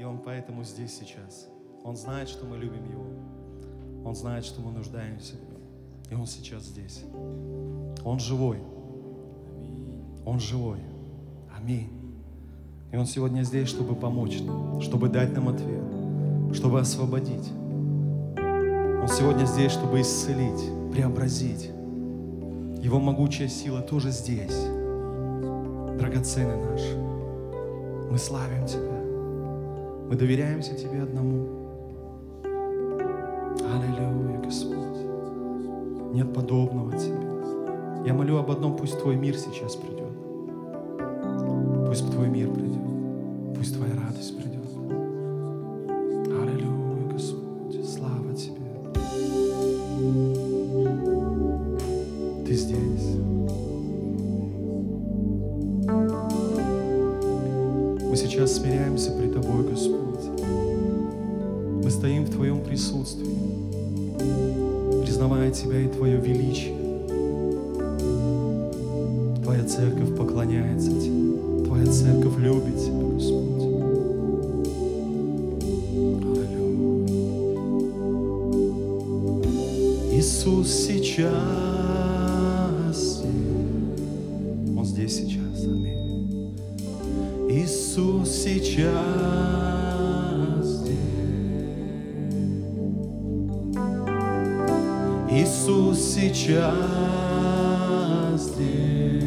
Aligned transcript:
И 0.00 0.04
Он 0.04 0.18
поэтому 0.18 0.64
здесь 0.64 0.98
сейчас. 0.98 1.46
Он 1.84 1.94
знает, 1.94 2.30
что 2.30 2.46
мы 2.46 2.56
любим 2.56 2.90
Его. 2.90 3.04
Он 4.02 4.14
знает, 4.14 4.46
что 4.46 4.62
мы 4.62 4.72
нуждаемся 4.72 5.34
в 5.34 5.42
Нем. 5.42 5.60
И 6.10 6.14
Он 6.14 6.26
сейчас 6.26 6.62
здесь. 6.62 7.04
Он 8.02 8.18
живой. 8.18 8.56
Он 10.24 10.40
живой. 10.40 10.78
Аминь. 11.54 11.90
И 12.90 12.96
Он 12.96 13.04
сегодня 13.04 13.42
здесь, 13.42 13.68
чтобы 13.68 13.94
помочь 13.94 14.40
нам, 14.40 14.80
чтобы 14.80 15.10
дать 15.10 15.34
нам 15.34 15.50
ответ, 15.50 15.84
чтобы 16.54 16.80
освободить. 16.80 17.50
Он 18.38 19.08
сегодня 19.08 19.44
здесь, 19.44 19.72
чтобы 19.72 20.00
исцелить, 20.00 20.92
преобразить. 20.92 21.66
Его 22.82 23.00
могучая 23.00 23.48
сила 23.48 23.82
тоже 23.82 24.12
здесь. 24.12 24.64
Драгоценный 25.98 26.56
наш, 26.56 26.80
мы 28.10 28.16
славим 28.16 28.66
Тебя. 28.66 28.89
Мы 30.10 30.16
доверяемся 30.16 30.74
Тебе 30.74 31.04
одному. 31.04 31.46
Аллилуйя, 33.62 34.40
Господь. 34.42 35.06
Нет 36.12 36.34
подобного 36.34 36.90
Тебе. 36.98 38.04
Я 38.04 38.12
молю 38.12 38.38
об 38.38 38.50
одном, 38.50 38.76
пусть 38.76 38.98
Твой 38.98 39.14
мир 39.14 39.36
сейчас 39.36 39.76
придет. 39.76 40.10
Пусть 41.86 42.10
Твой 42.10 42.28
мир 42.28 42.52
придет. 42.52 43.54
Пусть 43.56 43.76
Твоя 43.76 43.94
радость 43.94 44.36
придет. 44.36 44.49
Мы 58.10 58.16
сейчас 58.16 58.56
смиряемся 58.56 59.12
пред 59.12 59.34
Тобой, 59.34 59.62
Господь. 59.70 60.24
Мы 61.84 61.88
стоим 61.88 62.24
в 62.24 62.30
Твоем 62.30 62.60
присутствии, 62.60 63.36
признавая 65.04 65.52
Тебя 65.52 65.80
и 65.80 65.86
Твое 65.86 66.16
величие. 66.16 66.74
Твоя 69.44 69.64
церковь 69.64 70.16
поклоняется 70.16 70.90
Тебе. 70.90 71.64
Твоя 71.66 71.86
церковь 71.86 72.36
любит 72.38 72.78
Тебя, 72.78 73.14
Господь. 73.14 73.62
Аллилуйя. 76.34 77.30
Иисус 80.18 80.68
сейчас 80.68 81.79
сейчас 88.50 88.90
здесь. 90.66 90.96
Иисус 95.30 95.98
сейчас 96.14 96.74
здесь. 98.42 99.22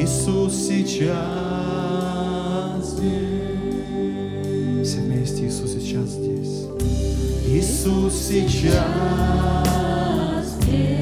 Иисус 0.00 0.54
сейчас 0.54 1.26
здесь. 2.90 3.68
Все 4.82 4.98
вместе 5.00 5.46
Иисус 5.46 5.70
сейчас 5.72 6.08
здесь. 6.08 6.66
Иисус 7.46 8.14
сейчас 8.14 8.84
Иисус 10.66 10.97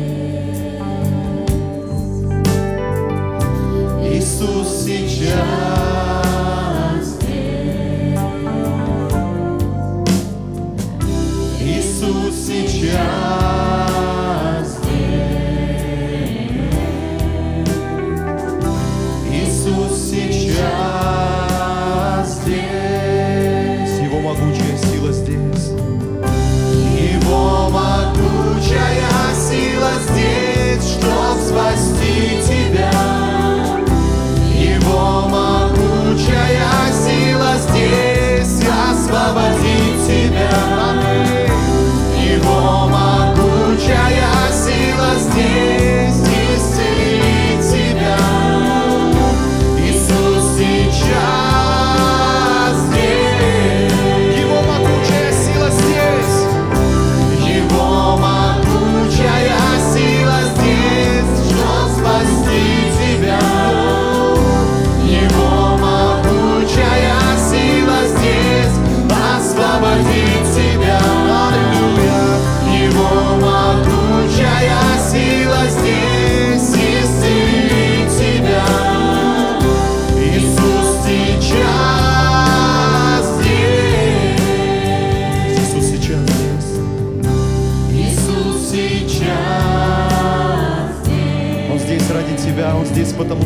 потому 93.16 93.45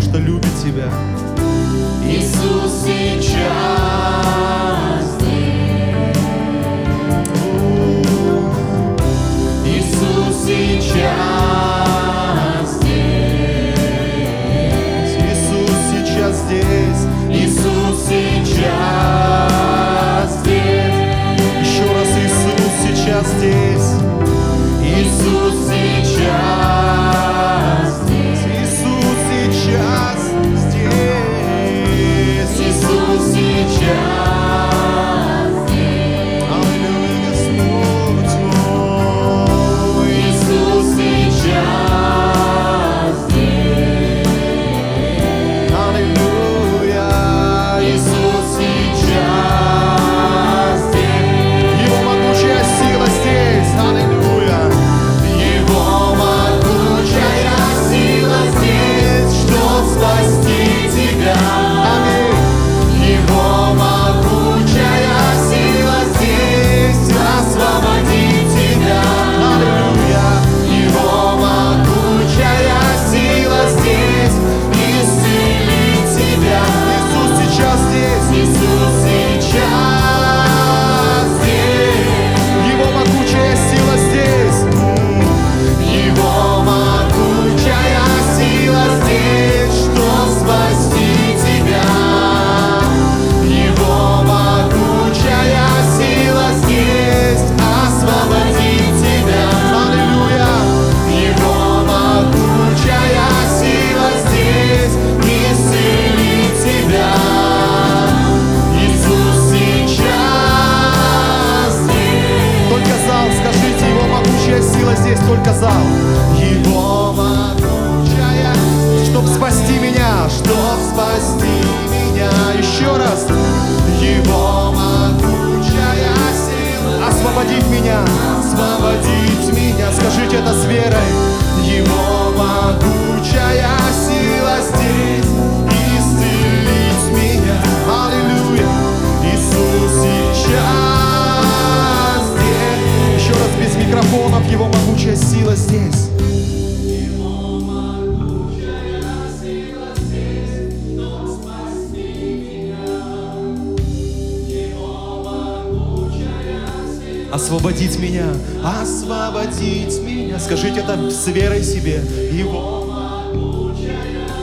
освободить 157.33 157.99
меня, 157.99 158.27
освободить 158.63 160.01
меня. 160.03 160.39
Скажите 160.39 160.81
это 160.81 161.11
с 161.11 161.27
верой 161.29 161.63
себе. 161.63 162.03
Его 162.33 163.73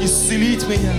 исцелить 0.01 0.67
меня. 0.67 0.93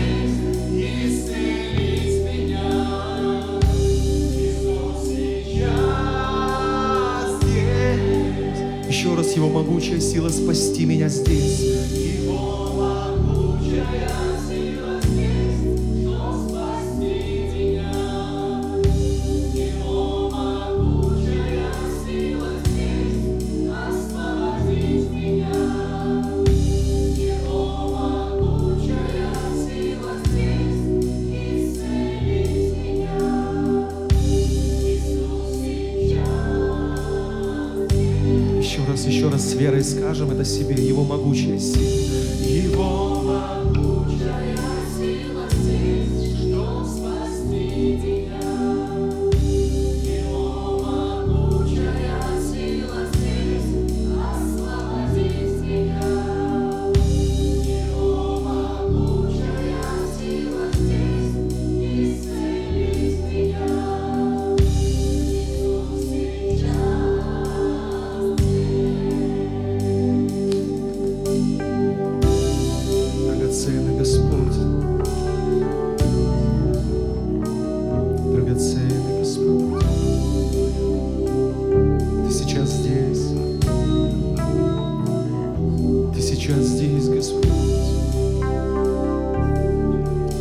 Еще 8.88 9.14
раз 9.14 9.32
Его 9.32 9.48
могучая 9.48 10.00
сила 10.00 10.28
спасти 10.28 10.84
меня 10.84 11.08
здесь. 11.08 11.97
Верой 39.58 39.82
скажем 39.82 40.30
это 40.30 40.44
себе, 40.44 40.76
Его 40.76 41.04
могучая 41.04 41.58
сила. 41.58 41.82
Его 42.48 43.17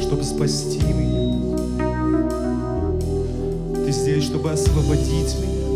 Чтобы 0.08 0.24
спасти 0.24 0.80
меня. 0.80 1.44
Ты 3.84 3.92
здесь, 3.92 4.24
чтобы 4.24 4.52
освободить 4.54 5.36
меня. 5.36 5.68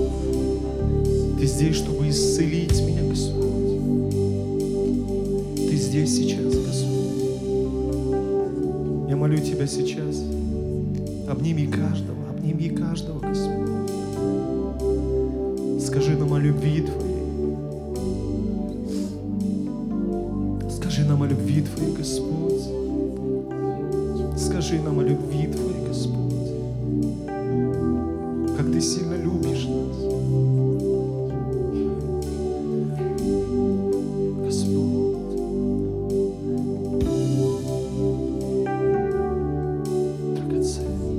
Ты 1.38 1.46
здесь, 1.46 1.76
чтобы 1.76 2.08
исцелить 2.08 2.82
меня, 2.82 3.04
Господь. 3.10 4.14
Ты 5.58 5.76
здесь 5.76 6.16
сейчас, 6.16 6.46
Господь. 6.46 7.12
Я 9.10 9.18
молю 9.18 9.38
Тебя 9.40 9.68
сейчас. 9.68 10.24
Обними 11.28 11.68
каждого, 11.68 12.30
обними 12.30 12.70
каждого, 12.70 13.20
Господь. 13.20 13.92
Скажи 15.86 16.16
нам 16.16 16.34
о 16.34 16.40
любви 16.40 16.84
Твоей. 16.84 17.26
Скажи 20.74 21.04
нам 21.04 21.22
о 21.22 21.28
любви 21.28 21.64
Твоей, 21.64 21.92
Господь. 21.98 22.81
Скажи 24.72 24.84
нам 24.86 25.00
о 25.00 25.04
любви 25.04 25.48
Твоей, 25.48 25.86
Господь. 25.86 26.32
Как 28.56 28.72
Ты 28.72 28.80
сильно 28.80 29.16
любишь 29.16 29.68
нас. 29.68 29.98
Господь. 34.46 35.18
Драгоценный. 40.36 41.10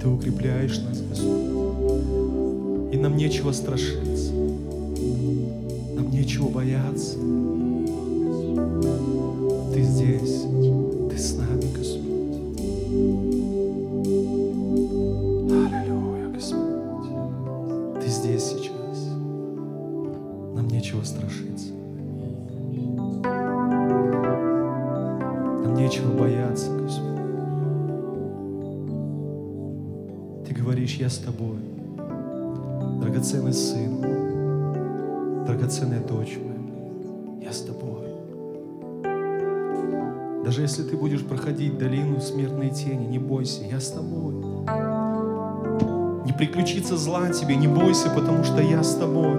Ты 0.00 0.08
укрепляешь 0.08 0.78
нас, 0.80 1.00
Господь. 1.08 1.61
И 2.92 2.98
нам 2.98 3.16
нечего 3.16 3.52
страшиться. 3.52 4.32
Нам 5.94 6.10
нечего 6.10 6.48
бояться. 6.50 7.16
Ты 9.72 9.82
здесь. 9.82 10.42
Ты 11.10 11.18
с 11.18 11.34
нами, 11.34 11.72
Господь. 11.74 12.02
Аллилуйя, 15.50 16.28
Господь. 16.34 18.02
Ты 18.02 18.08
здесь 18.08 18.42
сейчас. 18.42 19.08
Нам 20.54 20.68
нечего 20.68 21.02
страшиться. 21.02 21.72
Нам 25.64 25.74
нечего 25.74 26.12
бояться, 26.12 26.70
Господь. 26.76 27.22
Ты 30.46 30.52
говоришь, 30.54 30.96
я 30.96 31.08
с 31.08 31.16
тобой. 31.16 31.72
Драгоценный 33.12 33.52
сын, 33.52 34.00
драгоценная 35.44 36.00
дочь 36.00 36.38
моя, 36.38 37.44
я 37.44 37.52
с 37.52 37.60
тобой. 37.60 38.08
Даже 40.42 40.62
если 40.62 40.82
ты 40.82 40.96
будешь 40.96 41.22
проходить 41.22 41.76
долину 41.76 42.22
смертной 42.22 42.70
тени, 42.70 43.04
не 43.04 43.18
бойся, 43.18 43.64
я 43.64 43.80
с 43.80 43.90
тобой. 43.90 44.32
Не 46.24 46.32
приключится 46.32 46.96
зла 46.96 47.28
тебе, 47.28 47.56
не 47.56 47.68
бойся, 47.68 48.08
потому 48.08 48.44
что 48.44 48.62
я 48.62 48.82
с 48.82 48.94
тобой. 48.94 49.36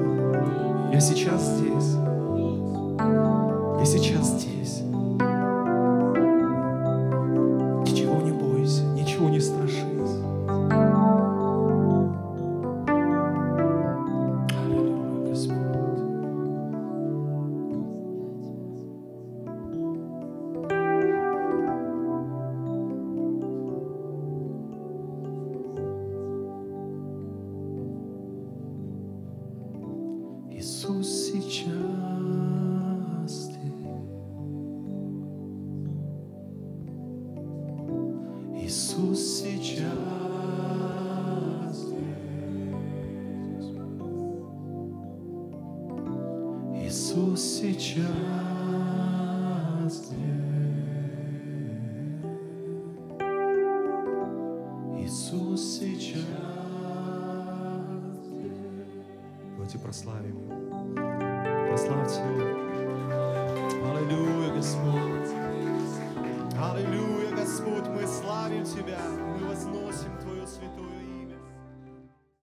Я 0.94 1.00
сейчас 1.00 1.42
здесь. 1.44 1.96
Я 3.80 3.86
сейчас 3.86 4.27
здесь. 4.27 4.43
Давайте 59.74 59.80
прославим 59.80 60.38
Его. 60.38 60.53
Прославьте 61.68 62.22
Его. 62.22 62.44
Аллилуйя, 63.98 64.53
Господь. 64.53 65.32
Аллилуйя, 66.62 67.32
Господь, 67.36 67.88
мы 67.88 68.08
славим 68.08 68.63
Тебя, 68.63 69.00
мы 69.10 69.48
возносим 69.48 70.18
Твое 70.22 70.46
святое 70.46 71.01
имя. 71.01 71.23